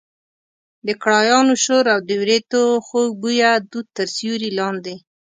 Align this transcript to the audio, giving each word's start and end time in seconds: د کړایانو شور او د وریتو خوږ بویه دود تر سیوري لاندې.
د 0.87 0.89
کړایانو 1.03 1.53
شور 1.63 1.85
او 1.93 1.99
د 2.07 2.09
وریتو 2.21 2.63
خوږ 2.85 3.09
بویه 3.21 3.51
دود 3.71 3.87
تر 3.97 4.07
سیوري 4.17 4.49
لاندې. 4.59 4.95